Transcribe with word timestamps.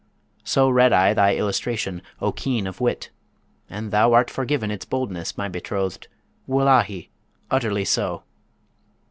So 0.43 0.67
read 0.67 0.93
I 0.93 1.13
thy 1.13 1.35
illustration, 1.35 2.01
O 2.21 2.31
keen 2.31 2.65
of 2.65 2.81
wit! 2.81 3.11
and 3.69 3.91
thou 3.91 4.13
art 4.13 4.31
forgiven 4.31 4.71
its 4.71 4.83
boldness, 4.83 5.37
my 5.37 5.47
betrothed, 5.47 6.07
Wullahy! 6.47 7.11
utterly 7.51 7.85
so.' 7.85 8.23